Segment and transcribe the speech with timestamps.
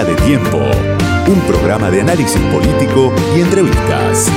[0.00, 0.58] Fuera de tiempo.
[1.26, 4.30] Un programa de análisis político y entrevistas.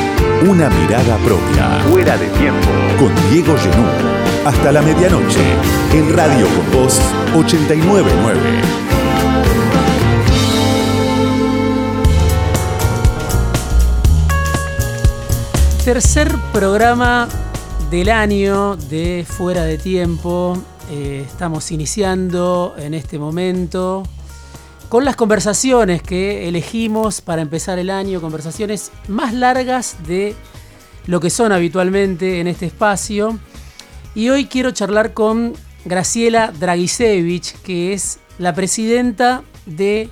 [0.46, 1.80] Una mirada propia.
[1.90, 2.68] Fuera de tiempo.
[3.00, 3.86] Con Diego Genú.
[4.44, 5.40] Hasta la medianoche.
[5.94, 7.00] En Radio con Voz
[7.34, 8.42] 899.
[15.86, 17.30] Tercer programa
[17.90, 20.58] del año de Fuera de Tiempo.
[20.92, 24.04] Eh, estamos iniciando en este momento
[24.94, 30.36] con las conversaciones que elegimos para empezar el año, conversaciones más largas de
[31.08, 33.40] lo que son habitualmente en este espacio.
[34.14, 40.12] Y hoy quiero charlar con Graciela Dragisevich, que es la presidenta de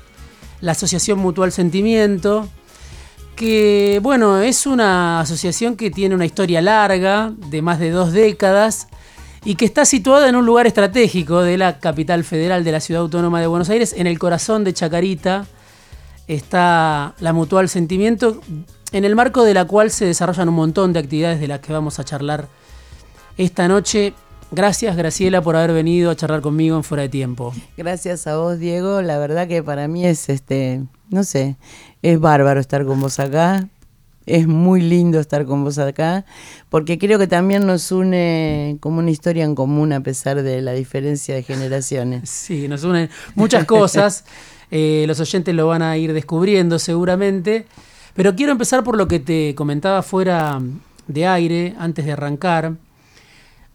[0.61, 2.49] la Asociación Mutual Sentimiento,
[3.35, 8.87] que bueno, es una asociación que tiene una historia larga, de más de dos décadas,
[9.43, 13.01] y que está situada en un lugar estratégico de la capital federal de la Ciudad
[13.01, 15.45] Autónoma de Buenos Aires, en el corazón de Chacarita.
[16.27, 18.41] Está la Mutual Sentimiento,
[18.91, 21.73] en el marco de la cual se desarrollan un montón de actividades de las que
[21.73, 22.47] vamos a charlar
[23.37, 24.13] esta noche.
[24.51, 27.53] Gracias, Graciela, por haber venido a charlar conmigo en Fuera de Tiempo.
[27.77, 29.01] Gracias a vos, Diego.
[29.01, 31.55] La verdad que para mí es, este, no sé,
[32.01, 33.67] es bárbaro estar con vos acá.
[34.25, 36.25] Es muy lindo estar con vos acá,
[36.69, 40.73] porque creo que también nos une como una historia en común a pesar de la
[40.73, 42.29] diferencia de generaciones.
[42.51, 44.25] Sí, nos unen muchas cosas.
[44.73, 47.65] Eh, los oyentes lo van a ir descubriendo seguramente.
[48.13, 50.61] Pero quiero empezar por lo que te comentaba fuera
[51.07, 52.75] de aire, antes de arrancar.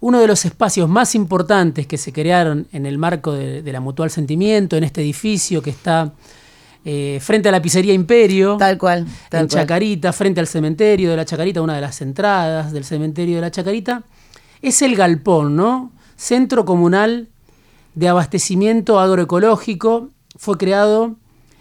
[0.00, 3.80] Uno de los espacios más importantes que se crearon en el marco de, de la
[3.80, 6.14] Mutual Sentimiento, en este edificio que está
[6.88, 8.56] eh, frente a la pizzería Imperio.
[8.58, 9.06] Tal cual.
[9.32, 13.40] en Chacarita, frente al cementerio de la Chacarita, una de las entradas del cementerio de
[13.40, 14.04] la Chacarita.
[14.62, 15.90] Es el Galpón, ¿no?
[16.14, 17.28] Centro Comunal
[17.96, 20.10] de Abastecimiento Agroecológico.
[20.36, 21.16] Fue creado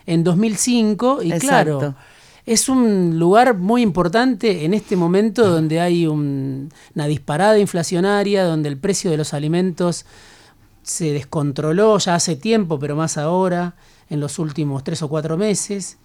[0.05, 1.95] en 2005 y claro,
[2.45, 8.77] es un lugar muy importante en este momento donde hay una disparada inflacionaria, donde el
[8.77, 10.05] precio de los alimentos
[10.83, 13.73] se descontroló ya hace tiempo, pero más ahora
[14.09, 15.97] en los últimos tres o cuatro meses.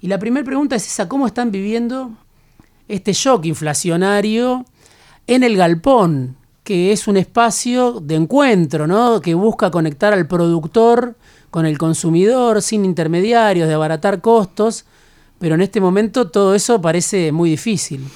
[0.00, 2.12] Y la primera pregunta es esa, ¿cómo están viviendo
[2.88, 4.64] este shock inflacionario
[5.26, 9.20] en el galpón, que es un espacio de encuentro, ¿no?
[9.20, 11.16] que busca conectar al productor
[11.50, 14.84] con el consumidor sin intermediarios, de abaratar costos,
[15.38, 18.06] pero en este momento todo eso parece muy difícil.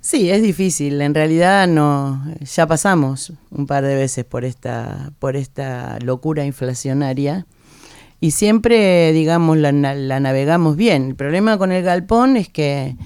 [0.00, 1.00] Sí, es difícil.
[1.02, 7.46] En realidad no, ya pasamos un par de veces por esta, por esta locura inflacionaria
[8.20, 11.08] y siempre, digamos, la, navegamos bien.
[11.08, 12.96] El problema con el galpón es que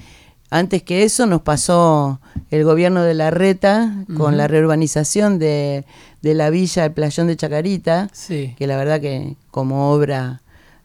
[0.49, 2.19] antes que eso nos pasó
[2.51, 5.85] el gobierno de la Reta con la reurbanización de,
[6.21, 10.41] la villa El Playón de Chacarita, que la verdad que como obra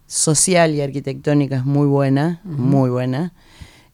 [0.06, 3.32] social y arquitectónica es muy buena, muy buena.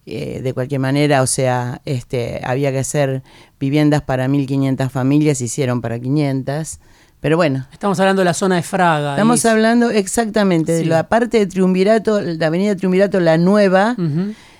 [0.08, 3.24] Eh, de cualquier manera, o sea, este, había que hacer
[3.58, 6.78] viviendas para 1.500 familias, hicieron para 500.
[7.20, 7.66] Pero bueno.
[7.72, 9.12] Estamos hablando de la zona de Fraga.
[9.12, 13.96] Estamos hablando exactamente de la parte de Triunvirato, la avenida Triunvirato, la nueva,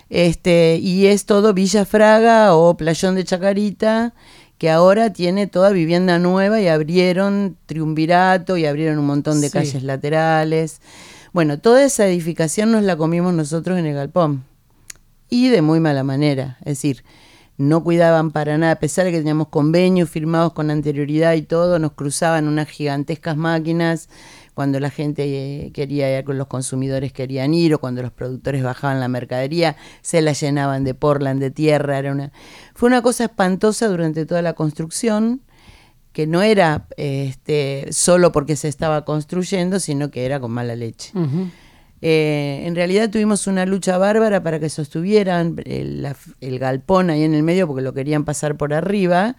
[0.08, 4.14] este, y es todo Villa Fraga o Playón de Chacarita,
[4.58, 9.82] que ahora tiene toda vivienda nueva y abrieron Triunvirato y abrieron un montón de calles
[9.82, 10.80] laterales.
[11.32, 14.44] Bueno, toda esa edificación nos la comimos nosotros en el galpón.
[15.28, 16.56] Y de muy mala manera.
[16.60, 17.04] Es decir,
[17.58, 21.78] no cuidaban para nada, a pesar de que teníamos convenios firmados con anterioridad y todo,
[21.78, 24.08] nos cruzaban unas gigantescas máquinas
[24.54, 25.24] cuando la gente
[25.66, 29.76] eh, quería ir, con los consumidores querían ir o cuando los productores bajaban la mercadería,
[30.00, 32.32] se la llenaban de portland, de tierra, era una
[32.74, 35.42] fue una cosa espantosa durante toda la construcción
[36.12, 41.12] que no era este, solo porque se estaba construyendo, sino que era con mala leche.
[42.08, 46.06] Eh, en realidad tuvimos una lucha bárbara para que sostuvieran el,
[46.60, 49.34] galpón ahí en el medio porque lo querían pasar por arriba.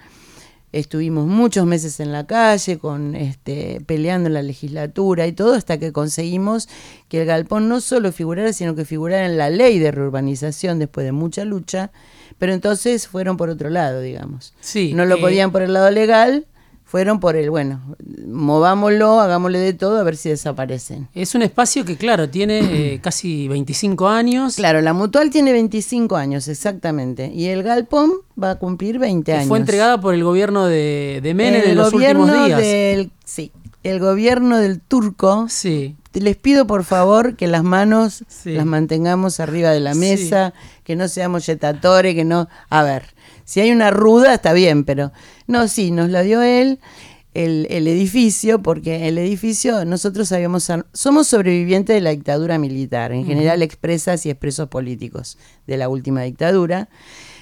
[0.73, 5.77] Estuvimos muchos meses en la calle con este, peleando en la legislatura y todo hasta
[5.77, 6.67] que conseguimos
[7.07, 11.05] que el galpón no solo figurara, sino que figurara en la ley de reurbanización después
[11.05, 11.91] de mucha lucha,
[12.37, 14.53] pero entonces fueron por otro lado, digamos.
[14.59, 16.45] Sí, no lo eh, podían por el lado legal,
[16.87, 17.81] fueron por el, bueno,
[18.25, 21.09] movámoslo, hagámosle de todo a ver si desaparecen.
[21.13, 22.59] Es un espacio que, claro, tiene
[22.93, 24.55] eh, casi 25 años.
[24.55, 27.29] Claro, la Mutual tiene 25 años, exactamente.
[27.33, 29.47] Y el Galpón va a cumplir 20 años.
[29.49, 32.57] Fue entregada por el gobierno de, de Menem en los últimos días.
[32.57, 33.51] Del, sí,
[33.83, 35.47] el gobierno del turco.
[35.49, 35.97] Sí.
[36.13, 40.53] Les pido por favor que las manos las mantengamos arriba de la mesa,
[40.85, 42.47] que no seamos yetatores, que no...
[42.69, 43.13] A ver,
[43.47, 45.13] si hay una ruda, está bien, pero
[45.47, 46.79] no, sí, nos la dio él.
[47.33, 53.61] el, edificio, porque el edificio, nosotros habíamos, somos sobrevivientes de la dictadura militar, en general
[53.61, 56.89] expresas y expresos políticos de la última dictadura.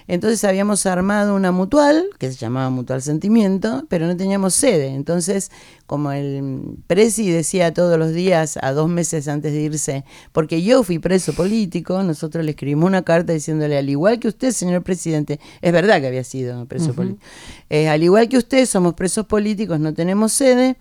[0.07, 4.90] Entonces habíamos armado una mutual, que se llamaba Mutual Sentimiento, pero no teníamos sede.
[4.90, 5.52] Entonces,
[5.88, 10.84] como el presi decía todos los días, a dos meses antes de irse, porque yo
[10.84, 15.40] fui preso político, nosotros le escribimos una carta diciéndole, al igual que usted, señor presidente,
[15.62, 17.25] es verdad que había sido preso político,
[17.69, 20.78] eh, al igual que usted, somos presos políticos, no tenemos sede,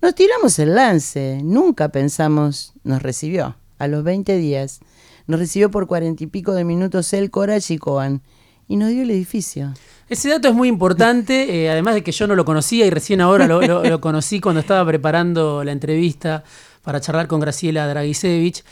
[0.00, 4.80] nos tiramos el lance, nunca pensamos, nos recibió a los 20 días.
[5.26, 8.20] Nos recibió por cuarenta y pico de minutos el Cora Chicoan
[8.68, 9.72] y nos dio el edificio.
[10.08, 13.20] Ese dato es muy importante, eh, además de que yo no lo conocía y recién
[13.20, 16.44] ahora lo, conocí cuando estaba preparando la entrevista
[16.82, 18.62] para charlar con Graciela Dragisevich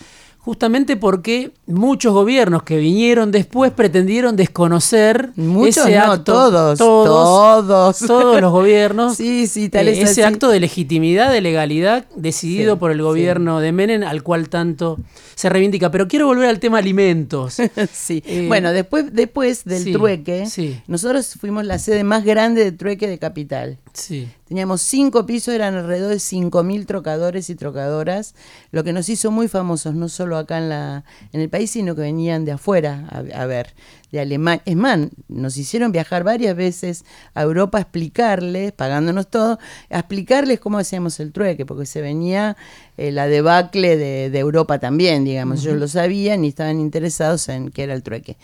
[0.44, 8.40] justamente porque muchos gobiernos que vinieron después pretendieron desconocer muchos ese no, todos, todos, todos,
[8.40, 13.02] los gobiernos, sí, sí, tal eh, ese acto de legitimidad, de legalidad decidido por el
[13.02, 14.98] gobierno de Menem, al cual tanto
[15.34, 15.90] se reivindica.
[15.90, 17.58] Pero quiero volver al tema alimentos.
[17.92, 18.22] sí.
[18.26, 20.46] Eh, bueno, después, después del trueque,
[20.86, 23.78] nosotros fuimos la sede más grande de trueque de capital.
[23.92, 24.28] Sí.
[24.52, 28.34] Teníamos cinco pisos, eran alrededor de cinco mil trocadores y trocadoras,
[28.70, 31.94] lo que nos hizo muy famosos, no solo acá en, la, en el país, sino
[31.94, 33.74] que venían de afuera a, ver,
[34.10, 34.62] de Alemania.
[34.66, 34.98] Es más,
[35.28, 39.58] nos hicieron viajar varias veces a Europa a explicarles, pagándonos todo,
[39.88, 42.58] a explicarles cómo hacíamos el trueque, porque se venía
[42.96, 45.64] eh, la debacle de, Europa también, digamos.
[45.64, 48.36] Ellos lo sabían y estaban interesados en qué era el trueque.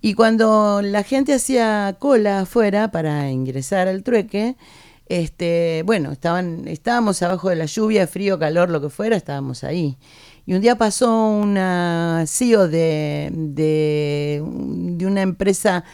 [0.00, 4.56] Y cuando la gente hacía cola afuera para ingresar al trueque,
[5.08, 9.96] este, bueno, estaban, estábamos abajo de la lluvia, frío, calor, lo que fuera, estábamos ahí.
[10.44, 14.42] Y un día pasó una CEO de, de,
[15.06, 15.84] una empresa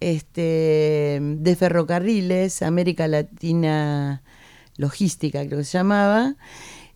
[0.00, 4.22] este, de ferrocarriles, América Latina
[4.76, 6.34] Logística, creo que se llamaba,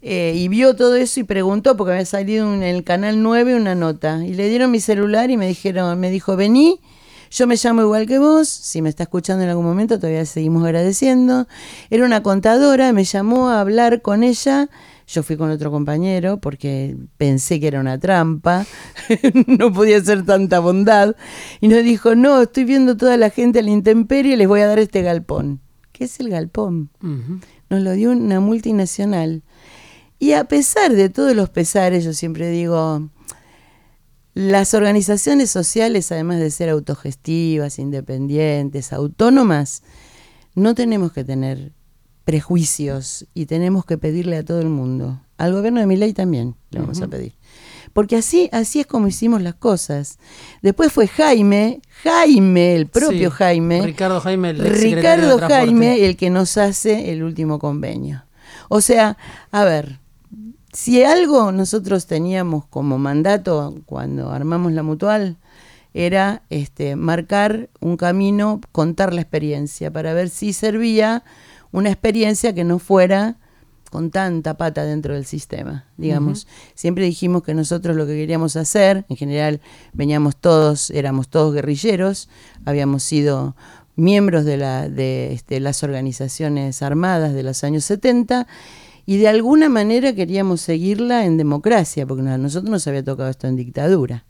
[0.04, 3.74] eh, y vio todo eso y preguntó, porque había salido en el canal 9 una
[3.74, 4.24] nota.
[4.24, 6.80] Y le dieron mi celular y me dijeron, me dijo, vení
[7.34, 10.62] yo me llamo igual que vos, si me está escuchando en algún momento todavía seguimos
[10.62, 11.48] agradeciendo.
[11.90, 14.68] Era una contadora, me llamó a hablar con ella.
[15.08, 18.64] Yo fui con otro compañero porque pensé que era una trampa,
[19.48, 21.16] no podía ser tanta bondad.
[21.60, 24.60] Y nos dijo, no, estoy viendo toda la gente a la intemperie y les voy
[24.60, 25.60] a dar este galpón.
[25.90, 26.90] ¿Qué es el galpón?
[27.68, 29.42] Nos lo dio una multinacional.
[30.24, 33.10] Y a pesar de todos los pesares, yo siempre digo,
[34.32, 39.82] las organizaciones sociales, además de ser autogestivas, independientes, autónomas,
[40.54, 41.72] no tenemos que tener
[42.24, 45.20] prejuicios y tenemos que pedirle a todo el mundo.
[45.36, 47.34] Al gobierno de mi ley también le vamos a pedir.
[47.92, 50.18] Porque así, así es como hicimos las cosas.
[50.62, 53.82] Después fue Jaime, Jaime, el propio Jaime.
[53.82, 58.24] Ricardo Jaime, el Ricardo Jaime, el que nos hace el último convenio.
[58.70, 59.18] O sea,
[59.50, 60.00] a ver,
[60.74, 65.38] si algo nosotros teníamos como mandato cuando armamos la mutual,
[65.94, 71.22] era este, marcar un camino, contar la experiencia, para ver si servía
[71.70, 73.36] una experiencia que no fuera
[73.90, 76.48] con tanta pata dentro del sistema, digamos.
[76.74, 79.60] Siempre dijimos que nosotros lo que queríamos hacer, en general
[79.92, 82.28] veníamos todos, éramos todos guerrilleros,
[82.64, 83.54] habíamos sido
[83.94, 88.48] miembros de, la, de este, las organizaciones armadas de los años 70
[89.06, 93.46] y de alguna manera queríamos seguirla en democracia, porque a nosotros nos había tocado esto
[93.46, 94.24] en dictadura.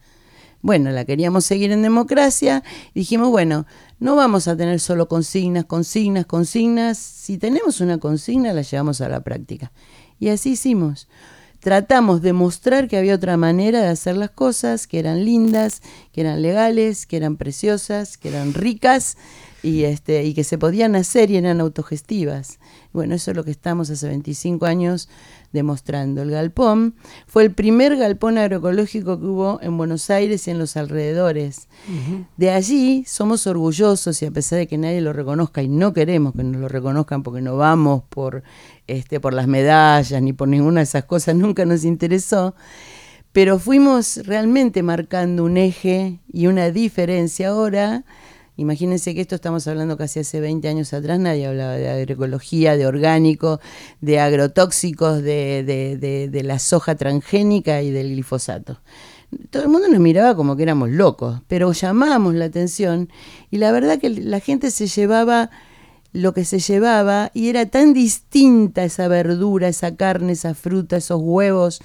[0.62, 2.62] Bueno, la queríamos seguir en democracia
[2.95, 3.66] dijimos, bueno,
[3.99, 6.97] no vamos a tener solo consignas, consignas, consignas.
[6.97, 9.73] Si tenemos una consigna, la llevamos a la práctica.
[10.19, 11.07] Y así hicimos.
[11.61, 16.23] Tratamos de mostrar que había otra manera de hacer las cosas, que eran lindas, que
[16.23, 19.19] eran legales, que eran preciosas, que eran ricas
[19.64, 22.59] y, este, y que se podían hacer y eran autogestivas.
[22.92, 25.09] Bueno, eso es lo que estamos hace 25 años
[25.52, 26.21] demostrando.
[26.21, 26.94] El galpón
[27.26, 31.68] fue el primer galpón agroecológico que hubo en Buenos Aires y en los alrededores.
[32.37, 36.35] De allí somos orgullosos y a pesar de que nadie lo reconozca y no queremos
[36.35, 38.42] que nos lo reconozcan porque no vamos por,
[38.87, 42.54] este, por las medallas ni por ninguna de esas cosas, nunca nos interesó
[43.33, 48.04] pero fuimos realmente marcando un eje y una diferencia ahora
[48.56, 52.87] Imagínense que esto estamos hablando casi hace 20 años atrás, nadie hablaba de agroecología, de
[52.87, 53.61] orgánico,
[54.00, 55.64] de agrotóxicos, de,
[56.30, 58.80] de, la soja transgénica y del glifosato.
[59.50, 63.08] Todo el mundo nos miraba como que éramos locos, pero llamábamos la atención
[63.50, 65.50] y la verdad que la gente se llevaba
[66.12, 71.20] lo que se llevaba y era tan distinta esa verdura, esa carne, esa fruta, esos
[71.20, 71.80] huevos,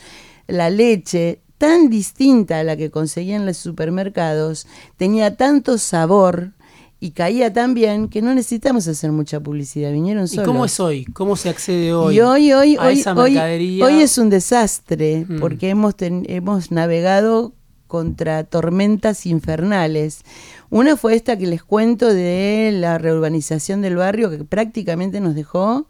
[0.45, 6.53] la leche, tan distinta a la que conseguían los supermercados, tenía tanto sabor
[6.99, 10.43] y caía tan bien que no necesitamos hacer mucha publicidad, vinieron solos.
[10.43, 11.05] ¿Y cómo es hoy?
[11.05, 12.17] ¿Cómo se accede hoy?
[12.17, 13.85] Y hoy, hoy, a hoy, esa mercadería?
[13.85, 15.39] hoy, es un desastre mm.
[15.39, 17.53] porque hemos, hemos navegado
[17.87, 20.21] contra tormentas infernales.
[20.69, 25.87] Una fue esta que les cuento de la reurbanización del barrio que prácticamente nos dejó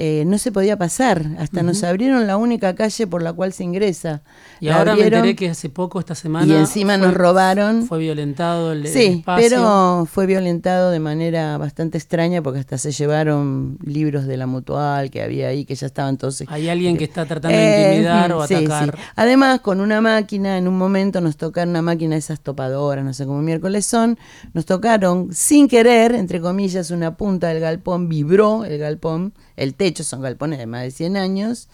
[0.00, 1.26] eh, no se podía pasar.
[1.38, 4.22] Hasta nos abrieron la única calle por la cual se ingresa.
[4.60, 6.46] Y ahora me enteré que hace poco, esta semana.
[6.46, 7.84] Y encima nos robaron.
[7.84, 13.76] Fue violentado el, sí, pero fue violentado de manera bastante extraña porque hasta se llevaron
[13.84, 16.44] libros de la mutual que había ahí, que ya estaban todos.
[16.46, 18.96] Hay alguien que está tratando de intimidar o atacar.
[19.16, 23.12] Además, con una máquina, en un momento nos tocaron una máquina de esas topadoras, no
[23.12, 24.16] sé cómo miércoles son,
[24.54, 29.87] nos tocaron sin querer, entre comillas, una punta del galpón, vibró el galpón el techo,
[29.94, 31.68] son galpones de más de 100 años,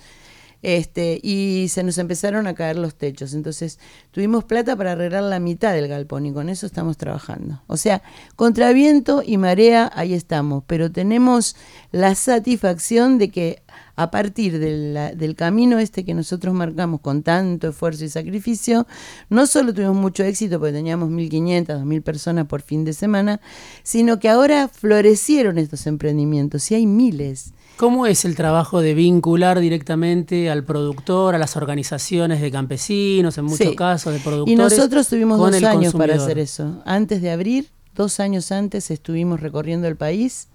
[0.64, 3.34] este, y se nos empezaron a caer los techos.
[3.34, 3.78] Entonces
[4.12, 7.62] tuvimos plata para arreglar la mitad del galpón y con eso estamos trabajando.
[7.66, 8.02] O sea,
[8.34, 11.54] contra viento y marea, ahí estamos, pero tenemos
[11.92, 13.62] la satisfacción de que
[13.96, 18.86] a partir del camino este que nosotros marcamos con tanto esfuerzo y sacrificio,
[19.28, 23.38] no solo tuvimos mucho éxito porque teníamos 1.500, 2.000 personas por fin de semana,
[23.82, 27.52] sino que ahora florecieron estos emprendimientos y hay miles.
[27.76, 33.46] ¿Cómo es el trabajo de vincular directamente al productor, a las organizaciones de campesinos, en
[33.46, 34.52] muchos casos de productores?
[34.52, 36.82] Y nosotros tuvimos dos años para hacer eso.
[36.84, 40.48] Antes de abrir, dos años antes estuvimos recorriendo el país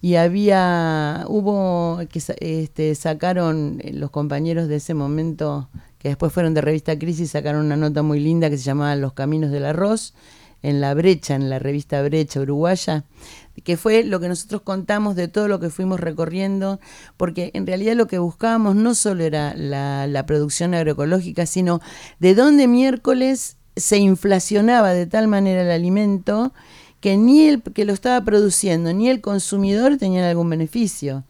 [0.00, 6.54] y había, hubo, que este, sacaron eh, los compañeros de ese momento, que después fueron
[6.54, 10.14] de revista Crisis, sacaron una nota muy linda que se llamaba Los Caminos del Arroz,
[10.62, 13.04] en la brecha, en la revista Brecha Uruguaya,
[13.64, 16.80] que fue lo que nosotros contamos de todo lo que fuimos recorriendo,
[17.16, 21.80] porque en realidad lo que buscábamos no solo era la, producción agroecológica, sino
[22.18, 26.52] de dónde miércoles se inflacionaba de tal manera el alimento
[27.00, 31.24] que ni el que lo estaba produciendo ni el consumidor tenían algún beneficio.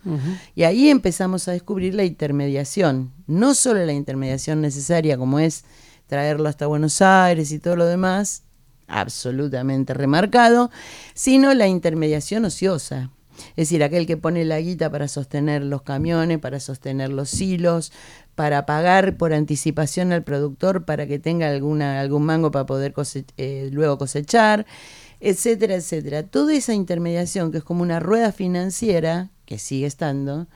[0.54, 5.64] Y ahí empezamos a descubrir la intermediación, no solo la intermediación necesaria como es
[6.06, 8.42] traerlo hasta Buenos Aires y todo lo demás,
[8.88, 10.70] absolutamente remarcado,
[11.14, 13.10] sino la intermediación ociosa.
[13.50, 17.92] Es decir, aquel que pone la guita para sostener los camiones, para sostener los hilos,
[18.34, 22.94] para pagar por anticipación al productor para que tenga alguna, algún mango para poder
[23.36, 24.66] eh, luego cosechar,
[25.20, 26.22] etcétera, etcétera.
[26.24, 30.46] Toda esa intermediación que es como una rueda financiera, que sigue estando,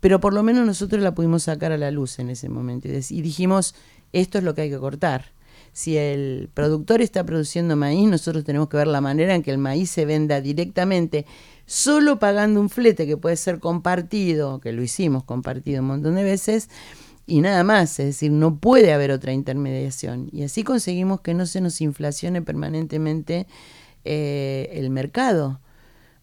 [0.00, 3.22] pero por lo menos nosotros la pudimos sacar a la luz en ese momento y
[3.22, 3.74] dijimos,
[4.12, 5.32] esto es lo que hay que cortar
[5.74, 9.58] si el productor está produciendo maíz, nosotros tenemos que ver la manera en que el
[9.58, 11.26] maíz se venda directamente,
[11.66, 16.22] solo pagando un flete que puede ser compartido, que lo hicimos compartido un montón de
[16.22, 16.70] veces,
[17.26, 20.28] y nada más, es decir, no puede haber otra intermediación.
[20.30, 23.48] Y así conseguimos que no se nos inflacione permanentemente
[24.04, 25.58] eh, el mercado.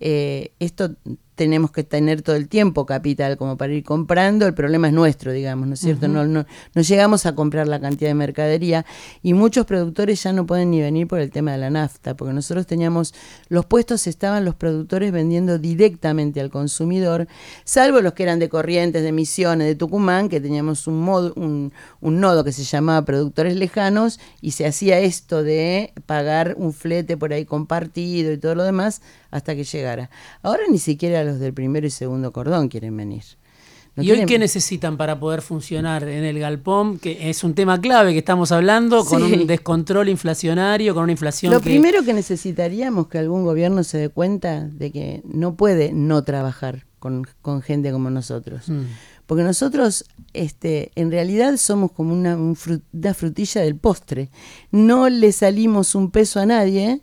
[0.00, 0.96] eh, esto
[1.36, 5.32] tenemos que tener todo el tiempo capital como para ir comprando, el problema es nuestro,
[5.32, 6.08] digamos, ¿no es cierto?
[6.08, 8.86] no, no, no, llegamos a comprar la cantidad de mercadería
[9.22, 12.32] y muchos productores ya no pueden ni venir por el tema de la nafta, porque
[12.32, 13.14] nosotros teníamos,
[13.48, 17.28] los puestos estaban los productores vendiendo directamente al consumidor,
[17.64, 21.72] salvo los que eran de Corrientes, de Misiones, de Tucumán, que teníamos un, modo, un,
[22.00, 27.18] un nodo que se llamaba productores lejanos y se hacía esto de pagar un flete
[27.18, 29.02] por ahí compartido y todo lo demás
[29.36, 30.10] hasta que llegara.
[30.42, 33.24] Ahora ni siquiera los del primero y segundo cordón quieren venir.
[33.98, 36.98] ¿Y hoy qué necesitan para poder funcionar en el galpón?
[36.98, 41.52] Que es un tema clave que estamos hablando, con un descontrol inflacionario, con una inflación.
[41.52, 46.24] Lo primero que necesitaríamos que algún gobierno se dé cuenta de que no puede no
[46.24, 47.24] trabajar con,
[47.62, 48.68] gente como nosotros.
[48.68, 48.82] Mm.
[49.24, 54.30] Porque nosotros, este, en realidad, somos como una, una frutilla del postre.
[54.70, 57.00] No le salimos un peso a nadie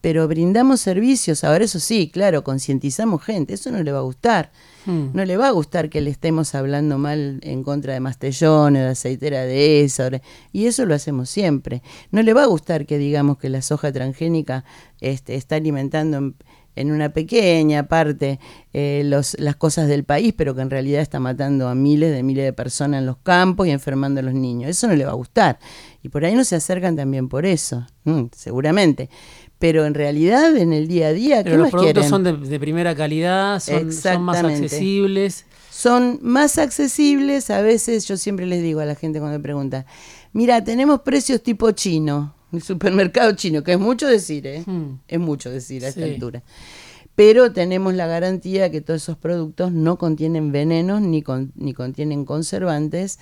[0.00, 1.44] pero brindamos servicios.
[1.44, 4.52] Ahora eso sí, claro, concientizamos gente, eso no le va a gustar.
[4.84, 5.08] Hmm.
[5.14, 8.86] No le va a gustar que le estemos hablando mal en contra de Mastellón, de
[8.86, 10.08] aceitera de esa,
[10.52, 11.82] y eso lo hacemos siempre.
[12.12, 14.64] No le va a gustar que digamos que la soja transgénica
[15.00, 16.34] este, está alimentando
[16.76, 18.38] en, una pequeña parte
[18.74, 22.22] eh, los, las cosas del país, pero que en realidad está matando a miles de
[22.22, 24.70] miles de personas en los campos y enfermando a los niños.
[24.70, 25.58] Eso no le va a gustar.
[26.02, 29.10] Y por ahí no se acercan también por eso, mm, seguramente
[29.58, 33.60] pero en realidad en el día a día, ¿qué los productos son de, primera calidad,
[33.60, 35.46] son, más accesibles.
[35.70, 39.84] Son más accesibles, a veces yo siempre les digo a la gente cuando me pregunta,
[40.32, 44.62] mira, tenemos precios tipo chino, el supermercado chino, que es mucho decir, ¿eh?
[44.64, 45.00] Hmm.
[45.06, 46.42] es mucho decir a esta altura.
[47.14, 53.18] Pero tenemos la garantía que todos esos productos no contienen venenos ni, ni contienen conservantes.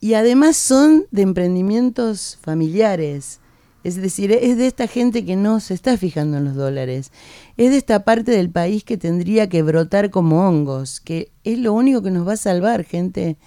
[0.00, 3.39] Y además son de emprendimientos familiares
[3.82, 7.12] es decir, es de esta gente que no se está fijando en los dólares.
[7.56, 11.72] Es de esta parte del país que tendría que brotar como hongos, que es lo
[11.72, 13.38] único que nos va a salvar, gente.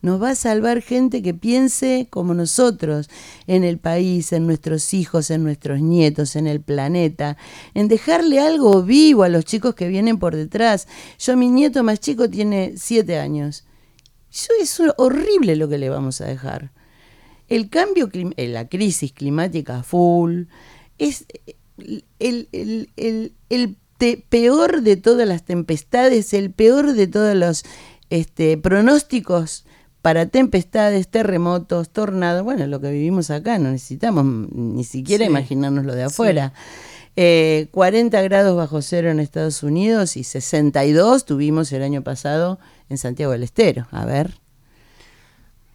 [0.00, 3.10] Nos va a salvar gente que piense como nosotros,
[3.48, 7.36] en el país, en nuestros hijos, en nuestros nietos, en el planeta,
[7.74, 10.86] en dejarle algo vivo a los chicos que vienen por detrás.
[11.18, 13.64] Yo, mi nieto más chico tiene siete años.
[14.30, 16.70] Eso es horrible lo que le vamos a dejar.
[17.48, 20.44] El cambio, eh, la crisis climática full,
[20.98, 21.26] es
[22.18, 22.96] el,
[24.28, 27.64] peor de todas las tempestades, el peor de todos los
[28.10, 29.64] este, pronósticos
[30.02, 35.94] para tempestades, terremotos, tornados, bueno, lo que vivimos acá, no necesitamos ni siquiera imaginarnos lo
[35.94, 36.52] de afuera.
[37.16, 42.96] 40 eh, grados bajo cero en Estados Unidos y 62 tuvimos el año pasado en
[42.96, 43.88] Santiago del Estero.
[43.90, 44.38] A ver.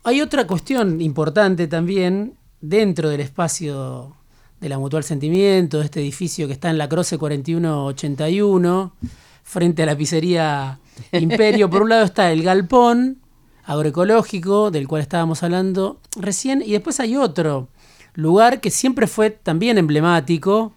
[0.06, 4.14] Hay otra cuestión importante también dentro del espacio
[4.60, 8.94] de la Mutual Sentimiento, de este edificio que está en la Croce 4181,
[9.44, 10.78] frente a la pizzería
[11.14, 11.70] Imperio.
[11.70, 13.22] Por un lado está el galpón
[13.64, 17.70] agroecológico, del cual estábamos hablando recién, y después hay otro
[18.14, 20.74] lugar que siempre fue también emblemático.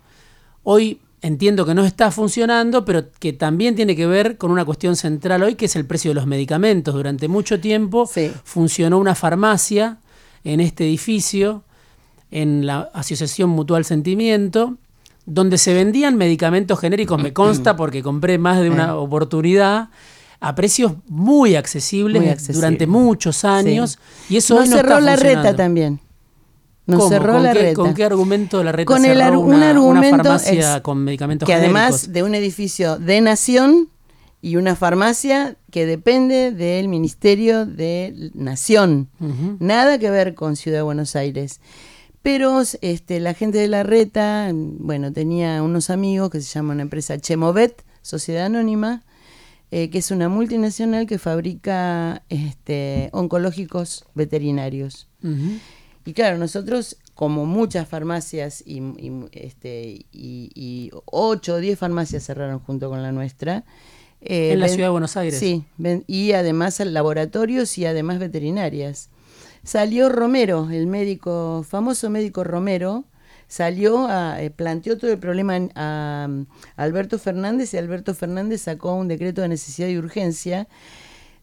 [0.63, 4.97] Hoy entiendo que no está funcionando, pero que también tiene que ver con una cuestión
[4.97, 6.95] central hoy, que es el precio de los medicamentos.
[6.95, 8.09] Durante mucho tiempo
[8.45, 9.99] funcionó una farmacia
[10.45, 11.65] en este edificio,
[12.31, 14.77] en la Asociación Mutual Sentimiento,
[15.27, 19.89] donde se vendían medicamentos genéricos, me consta porque compré más de una oportunidad
[20.39, 25.99] a precios muy accesibles durante muchos años y eso no, cerró la reta también
[26.87, 31.05] nos cerró la qué, ¿Con qué argumento la reta con cerró un argumento farmacia con
[31.05, 33.89] medicamentos que además de un edificio de nación
[34.41, 39.09] y una farmacia que depende del Ministerio de Nación.
[39.59, 41.61] Nada que ver con Ciudad de Buenos Aires.
[42.23, 46.83] Pero este, la gente de la reta, bueno, tenía unos amigos que se llama una
[46.83, 49.03] empresa Chemovet, Sociedad Anónima,
[49.71, 55.09] eh, que es una multinacional que fabrica este, oncológicos veterinarios.
[56.07, 58.81] Y claro, nosotros, como muchas farmacias y,
[59.33, 63.65] este, y, ocho o diez farmacias cerraron junto con la nuestra.
[64.21, 65.39] Eh, en la ciudad de Buenos Aires.
[65.39, 65.65] Sí,
[66.07, 69.11] y además laboratorios y además veterinarias.
[69.65, 73.05] Salió Romero, el médico, famoso médico Romero,
[73.49, 76.29] salió a, eh, planteó todo el problema a
[76.77, 80.69] Alberto Fernández y Alberto Fernández sacó un decreto de necesidad y urgencia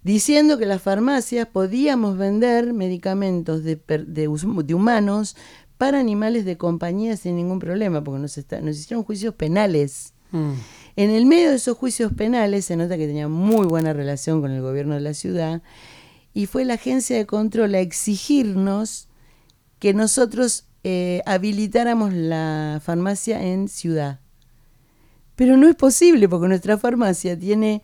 [0.04, 5.36] diciendo que las farmacias podíamos vender medicamentos de, de, humanos
[5.78, 10.13] para animales de compañía sin ningún problema, porque nos, nos hicieron juicios penales.
[10.32, 10.54] Mm.
[10.96, 14.52] En el medio de esos juicios penales se nota que tenía muy buena relación con
[14.52, 15.62] el gobierno de la ciudad
[16.34, 19.08] y fue la agencia de control a exigirnos
[19.80, 24.20] que nosotros eh, habilitáramos la farmacia en ciudad.
[25.36, 27.84] Pero no es posible porque nuestra farmacia tiene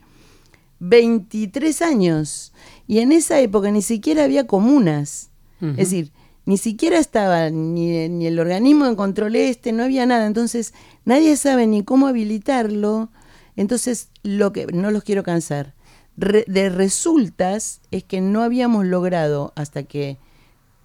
[0.80, 2.54] 23 años.
[2.88, 5.30] Y en esa época ni siquiera había comunas.
[5.62, 6.14] Es decir,
[6.46, 10.26] ni siquiera estaba ni, ni, el organismo de control este, no había nada.
[10.26, 13.10] Entonces, nadie sabe ni cómo habilitarlo.
[13.58, 15.74] Entonces, lo que no los quiero cansar.
[16.16, 20.18] de resultas es que no habíamos logrado hasta que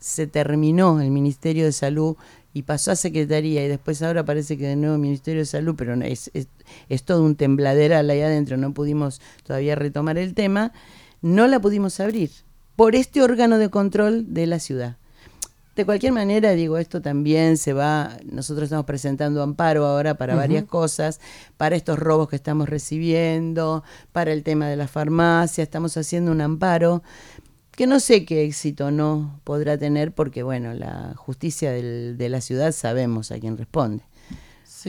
[0.01, 2.17] se terminó el Ministerio de Salud
[2.55, 5.95] y pasó a Secretaría y después ahora parece que de nuevo Ministerio de Salud, pero
[6.05, 10.73] es, es, todo un tembladeral ahí adentro, no pudimos todavía retomar el tema,
[11.21, 12.31] no la pudimos abrir
[12.77, 14.97] por este órgano de control de la ciudad.
[15.75, 20.63] De cualquier manera, digo, esto también se va, nosotros estamos presentando amparo ahora para varias
[20.65, 21.19] cosas,
[21.57, 26.41] para estos robos que estamos recibiendo, para el tema de la farmacia, estamos haciendo un
[26.41, 27.03] amparo
[27.77, 32.41] que no sé qué éxito no podrá tener porque, bueno, la justicia del, de la
[32.41, 34.05] ciudad sabemos a quién responde.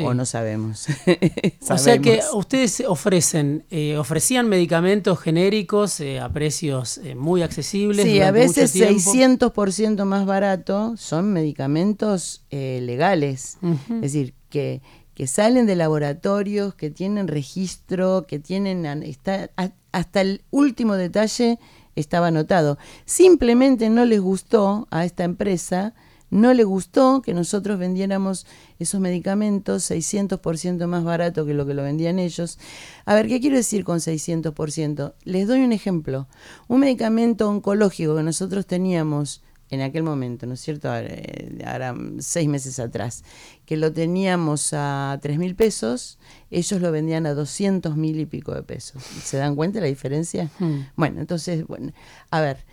[0.04, 0.88] O no sabemos.
[1.70, 8.06] o sea que ustedes ofrecen, eh, ofrecían medicamentos genéricos eh, a precios eh, muy accesibles.
[8.06, 13.58] Sí, a veces 600% más barato son medicamentos legales.
[13.90, 14.82] Es decir, que,
[15.14, 19.50] que salen de laboratorios, que tienen registro, que tienen está,
[19.92, 21.60] hasta el último detalle
[21.96, 22.78] estaba anotado.
[23.06, 25.94] Simplemente no les gustó a esta empresa,
[26.30, 28.46] no le gustó que nosotros vendiéramos
[28.80, 32.60] esos medicamentos 600% más barato que lo que lo vendían ellos.
[33.06, 35.14] A ver, ¿qué quiero decir con 600%?
[35.24, 36.28] Les doy un ejemplo.
[36.68, 40.90] Un medicamento oncológico que nosotros teníamos en aquel momento, ¿no es cierto?
[40.90, 43.24] Ahora, seis meses atrás,
[43.66, 46.20] que lo teníamos a tres mil pesos,
[46.52, 49.04] ellos lo vendían a 200 mil y pico de pesos.
[49.04, 50.50] ¿Se dan cuenta la diferencia?
[50.60, 50.82] Hmm.
[50.96, 51.92] Bueno, entonces, bueno,
[52.30, 52.66] a ver,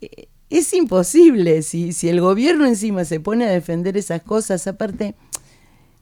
[0.00, 5.14] eh, es imposible si, si el gobierno encima se pone a defender esas cosas, aparte,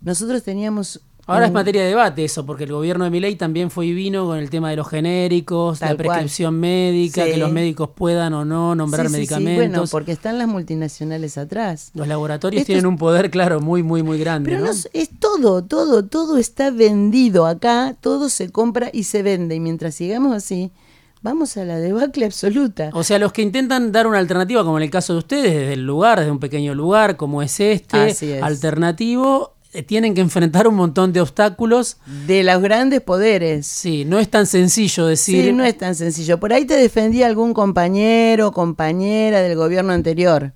[0.00, 3.86] nosotros teníamos Ahora es materia de debate eso, porque el gobierno de Milei también fue
[3.86, 8.32] y vino con el tema de los genéricos, la prescripción médica, que los médicos puedan
[8.32, 9.64] o no nombrar medicamentos.
[9.64, 11.90] Sí, bueno, porque están las multinacionales atrás.
[11.92, 14.50] Los laboratorios tienen un poder, claro, muy, muy, muy grande.
[14.50, 14.70] Pero ¿no?
[14.70, 19.54] es todo, todo, todo está vendido acá, todo se compra y se vende.
[19.54, 20.72] Y mientras sigamos así,
[21.20, 22.90] vamos a la debacle absoluta.
[22.94, 25.74] O sea, los que intentan dar una alternativa, como en el caso de ustedes, desde
[25.74, 29.54] el lugar, desde un pequeño lugar como es este, alternativo,
[29.86, 31.98] tienen que enfrentar un montón de obstáculos.
[32.26, 33.66] De los grandes poderes.
[33.66, 35.44] Sí, no es tan sencillo decir.
[35.44, 36.38] Sí, no es tan sencillo.
[36.38, 40.52] Por ahí te defendía algún compañero o compañera del gobierno anterior.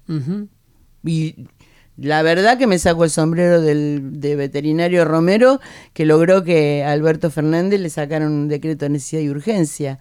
[1.04, 1.48] Y
[1.96, 5.61] la verdad que me saco el sombrero del, de veterinario Romero,
[5.92, 9.98] que logró que Alberto Fernández le sacaron un decreto de necesidad y urgencia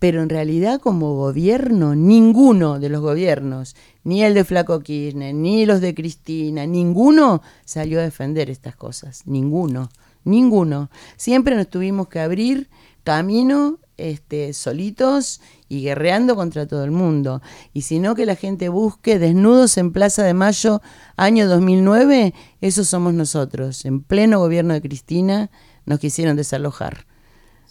[0.00, 5.66] pero en realidad como gobierno, ninguno de los gobiernos, ni el de Flaco Kirchner, ni
[5.66, 9.90] los de Cristina, ninguno salió a defender estas cosas, ninguno,
[10.24, 10.90] ninguno.
[11.18, 12.70] Siempre nos tuvimos que abrir
[13.04, 17.42] camino este, solitos y guerreando contra todo el mundo.
[17.74, 20.80] Y si no que la gente busque desnudos en Plaza de Mayo,
[21.18, 22.32] año 2009,
[22.62, 23.84] esos somos nosotros.
[23.84, 25.50] En pleno gobierno de Cristina
[25.84, 27.09] nos quisieron desalojar.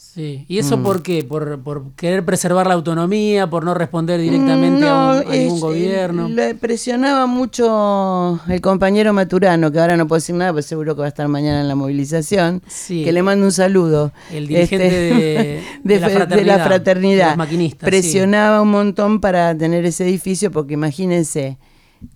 [0.02, 0.84] Sí, ¿y eso mm.
[0.84, 1.26] por qué?
[1.26, 6.30] ¿Por, ¿Por, querer preservar la autonomía, por no responder directamente a, ningún gobierno?
[6.30, 11.02] Le presionaba mucho el compañero Maturano, que ahora no puedo decir nada, pero seguro que
[11.02, 14.14] va a estar mañana en la movilización, que le mando un saludo.
[14.32, 16.00] El dirigente este, de,
[16.46, 17.38] la fraternidad.
[17.78, 21.58] presionaba un montón para tener ese edificio, porque imagínense,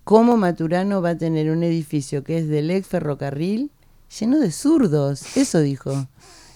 [0.04, 3.70] ¿cómo Maturano va a tener un edificio que es del ex ferrocarril
[4.18, 5.36] lleno de zurdos?
[5.36, 6.06] Eso dijo.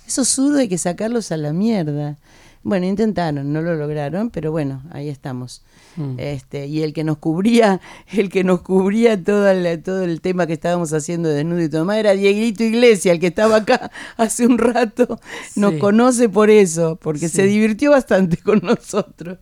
[0.09, 2.17] Esos zurdos hay que sacarlos a la mierda.
[2.63, 5.63] Bueno, intentaron, no lo lograron, pero bueno, ahí estamos.
[5.97, 6.15] Mm.
[6.17, 10.47] Este, y el que nos cubría, el que nos cubría todo el, todo el tema
[10.47, 14.47] que estábamos haciendo de desnudo y tomar era Dieguito Iglesia, el que estaba acá hace
[14.47, 15.21] un rato,
[15.57, 19.37] nos conoce por eso, porque se divirtió bastante con nosotros.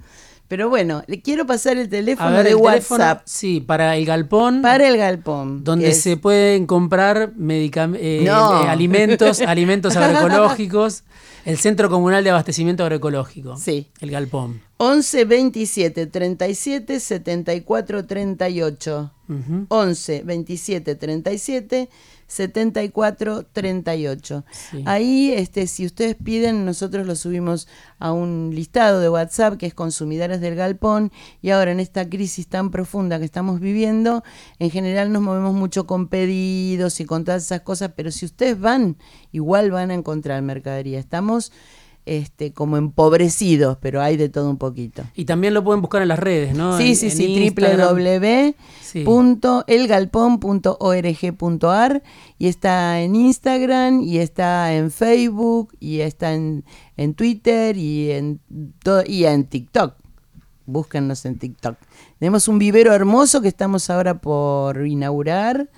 [0.48, 3.22] Pero bueno, le quiero pasar el teléfono de WhatsApp.
[3.24, 4.62] sí, para el galpón.
[4.62, 5.64] Para el galpón.
[5.64, 11.02] Donde se pueden comprar eh, eh, alimentos, alimentos agroecológicos.
[11.44, 13.56] El Centro Comunal de Abastecimiento Agroecológico.
[13.56, 13.86] Sí.
[14.00, 14.60] El galpón.
[14.78, 19.12] 11 27 37 74 38.
[19.68, 21.88] 11 27 37
[22.26, 24.44] 7438.
[24.84, 29.74] Ahí, este, si ustedes piden, nosotros lo subimos a un listado de WhatsApp que es
[29.74, 31.12] Consumidores del Galpón.
[31.42, 34.22] Y ahora, en esta crisis tan profunda que estamos viviendo,
[34.58, 38.58] en general nos movemos mucho con pedidos y con todas esas cosas, pero si ustedes
[38.58, 38.96] van,
[39.32, 40.98] igual van a encontrar mercadería.
[40.98, 41.52] Estamos
[42.06, 45.02] este, como empobrecidos, pero hay de todo un poquito.
[45.14, 46.78] Y también lo pueden buscar en las redes, ¿no?
[46.78, 47.52] Sí, sí, sí,
[49.04, 52.02] www.elgalpón.org.ar
[52.38, 56.64] y está en Instagram y está en Facebook y está en,
[56.96, 58.40] en Twitter y en,
[59.06, 59.94] y en TikTok.
[60.64, 61.76] Búsquennos en TikTok.
[62.18, 65.68] Tenemos un vivero hermoso que estamos ahora por inaugurar.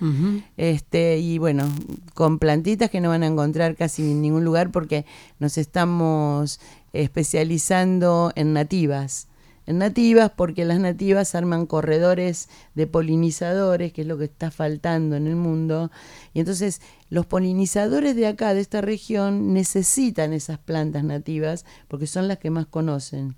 [0.57, 1.65] este, y bueno,
[2.13, 5.05] con plantitas que no van a encontrar casi en ningún lugar porque
[5.39, 6.59] nos estamos
[6.93, 9.28] especializando en nativas.
[9.75, 15.27] Nativas porque las nativas arman corredores de polinizadores, que es lo que está faltando en
[15.27, 15.91] el mundo.
[16.33, 22.27] Y entonces los polinizadores de acá, de esta región, necesitan esas plantas nativas porque son
[22.27, 23.35] las que más conocen.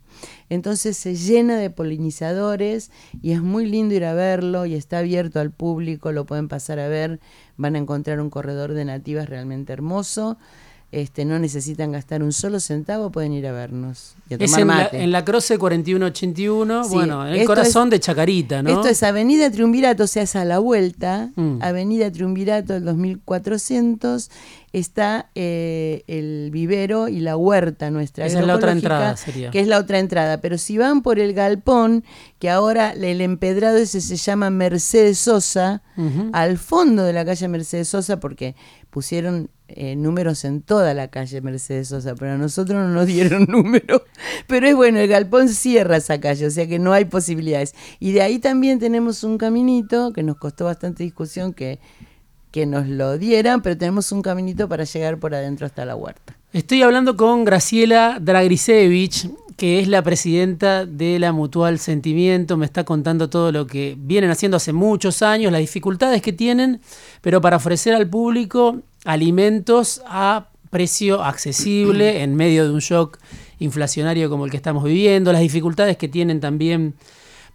[0.49, 2.91] Entonces se llena de polinizadores
[3.21, 6.79] y es muy lindo ir a verlo y está abierto al público, lo pueden pasar
[6.79, 7.19] a ver,
[7.57, 10.37] van a encontrar un corredor de nativas realmente hermoso.
[10.91, 14.15] Este, no necesitan gastar un solo centavo, pueden ir a vernos.
[14.29, 18.69] es en, La, en la Croce 4181, bueno, en el corazón de Chacarita, ¿no?
[18.69, 21.31] Esto es Avenida Triunvirato, o sea, es a la vuelta.
[21.35, 21.59] Mm.
[21.61, 24.29] Avenida Triunvirato del 2400
[24.73, 28.25] está eh, el vivero y la huerta nuestra.
[28.25, 29.51] Esa es la otra entrada, sería.
[29.51, 30.39] Que es la otra entrada.
[30.39, 32.03] Pero si van por el galpón,
[32.39, 35.81] que ahora el empedrado ese se llama Mercedes Sosa,
[36.33, 38.55] al fondo de la calle Mercedes Sosa, porque
[38.91, 43.45] pusieron eh, números en toda la calle Mercedes Sosa, pero a nosotros no nos dieron
[43.49, 44.03] número.
[44.45, 47.73] Pero es bueno, el galpón cierra esa calle, o sea que no hay posibilidades.
[47.99, 51.79] Y de ahí también tenemos un caminito que nos costó bastante discusión que,
[52.51, 56.37] que nos lo dieran, pero tenemos un caminito para llegar por adentro hasta la huerta.
[56.53, 62.83] Estoy hablando con Graciela Dragrisevich, que es la presidenta de la Mutual Sentimiento, me está
[62.83, 66.81] contando todo lo que vienen haciendo hace muchos años, las dificultades que tienen,
[67.21, 73.19] pero para ofrecer al público alimentos a precio accesible en medio de un shock
[73.59, 76.95] inflacionario como el que estamos viviendo, las dificultades que tienen también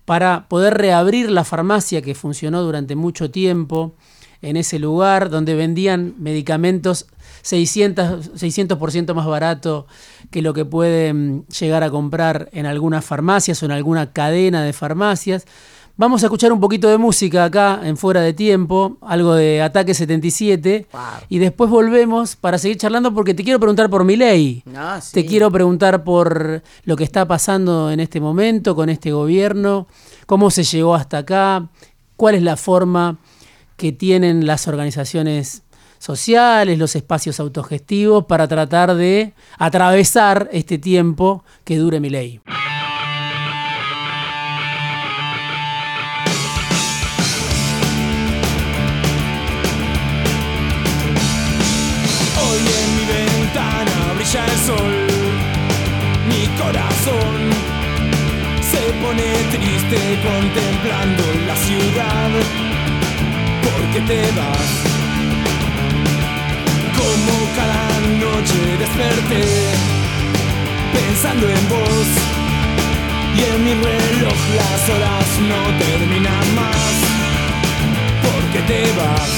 [0.05, 3.97] para poder reabrir la farmacia que funcionó durante mucho tiempo
[4.43, 7.07] en ese lugar donde vendían medicamentos
[7.45, 9.87] 600%, 600 más barato
[10.31, 14.73] que lo que pueden llegar a comprar en algunas farmacias o en alguna cadena de
[14.73, 15.47] farmacias.
[15.99, 19.95] Vamos a escuchar un poquito de música acá en Fuera de Tiempo, algo de Ataque
[19.95, 20.87] 77,
[21.31, 24.63] y después volvemos para seguir charlando porque te quiero preguntar por mi ley.
[24.75, 29.87] Ah, te quiero preguntar por lo que está pasando en este momento con este gobierno,
[30.27, 31.71] cómo se llegó hasta acá,
[32.17, 33.17] cuál es la forma
[33.77, 35.63] que tienen las organizaciones
[35.99, 42.41] sociales, los espacios autogestivos para tratar de atravesar este tiempo que dure mi ley.
[54.37, 55.07] El sol,
[56.29, 57.51] mi corazón
[58.61, 62.31] se pone triste contemplando la ciudad,
[63.77, 64.71] porque te vas
[66.99, 69.45] como cada noche desperté
[70.95, 72.09] pensando en vos
[73.37, 76.93] y en mi reloj las horas no terminan más
[78.27, 79.31] porque te vas.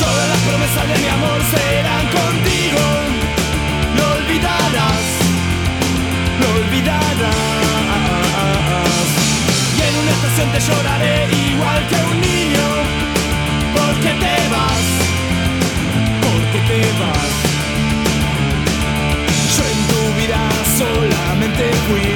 [0.00, 2.84] Todas las promesas de mi amor serán contigo,
[3.96, 5.04] lo olvidarás,
[6.40, 7.45] lo olvidarás.
[10.36, 11.16] Y en una estación te lloraré
[11.50, 12.68] igual que un niño
[13.74, 14.86] porque te vas
[16.68, 17.34] te vas.
[19.54, 20.40] Yo en tu vida
[20.76, 22.08] solamente fui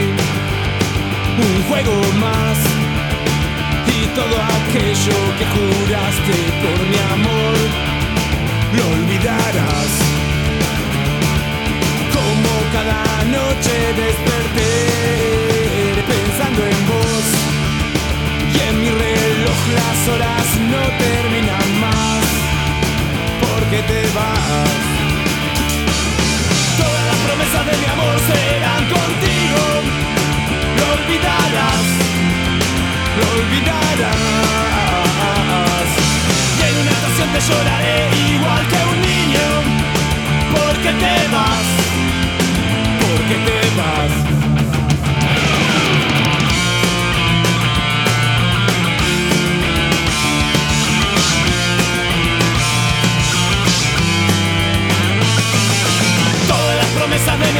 [1.46, 2.58] un juego más.
[3.86, 7.56] Y todo aquello que juraste por mi amor,
[8.76, 9.92] lo olvidarás.
[12.14, 13.02] Como cada
[13.36, 14.72] noche desperté
[16.08, 16.89] pensando en
[19.14, 22.40] reloj las horas no terminan más
[23.70, 24.68] que te vas.
[26.76, 29.62] Todas las promesas de mi amor serán contigo.
[30.78, 31.84] Lo olvidarás,
[33.18, 34.16] lo olvidarás.
[36.58, 37.98] Y en una estación te lloraré
[38.34, 39.46] igual que un niño.
[40.50, 41.66] Porque te vas,
[43.02, 44.39] porque te vas.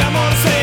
[0.01, 0.60] amor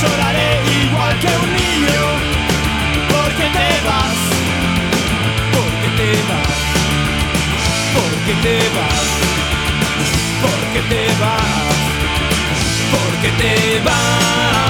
[0.00, 2.02] lloraré igual que un niño,
[3.12, 4.18] porque te vas,
[5.54, 6.56] porque te vas,
[7.94, 9.06] porque te vas,
[10.42, 11.52] porque te vas,
[12.92, 14.63] porque te vas.